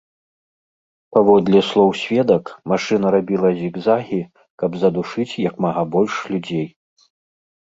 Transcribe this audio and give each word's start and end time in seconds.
Паводле 1.17 1.59
слоў 1.69 1.91
сведак, 2.03 2.43
машына 2.71 3.07
рабіла 3.17 3.49
зігзагі, 3.61 4.19
каб 4.63 4.71
задушыць 4.85 5.29
як 5.49 5.55
мага 5.69 5.81
больш 5.99 6.13
людзей. 6.35 6.67